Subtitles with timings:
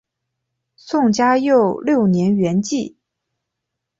[0.77, 2.95] 宋嘉佑六年圆寂。